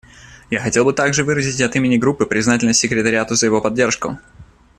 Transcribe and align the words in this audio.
Я 0.49 0.57
хотел 0.59 0.83
бы 0.83 0.93
также 0.93 1.23
выразить 1.23 1.61
от 1.61 1.75
имени 1.75 1.95
Группы 1.95 2.25
признательность 2.25 2.79
Секретариату 2.79 3.35
за 3.35 3.45
его 3.45 3.61
поддержку. 3.61 4.17